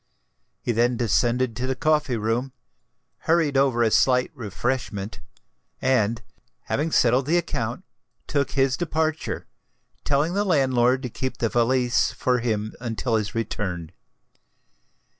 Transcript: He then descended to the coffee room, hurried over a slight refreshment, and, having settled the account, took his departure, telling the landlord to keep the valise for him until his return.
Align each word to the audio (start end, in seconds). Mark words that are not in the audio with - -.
He 0.63 0.71
then 0.71 0.97
descended 0.97 1.55
to 1.55 1.67
the 1.67 1.75
coffee 1.75 2.17
room, 2.17 2.53
hurried 3.29 3.55
over 3.55 3.83
a 3.83 3.91
slight 3.91 4.31
refreshment, 4.33 5.19
and, 5.79 6.23
having 6.61 6.91
settled 6.91 7.27
the 7.27 7.37
account, 7.37 7.85
took 8.25 8.53
his 8.53 8.75
departure, 8.75 9.45
telling 10.03 10.33
the 10.33 10.43
landlord 10.43 11.03
to 11.03 11.09
keep 11.11 11.37
the 11.37 11.49
valise 11.49 12.11
for 12.13 12.39
him 12.39 12.73
until 12.81 13.13
his 13.13 13.35
return. 13.35 13.91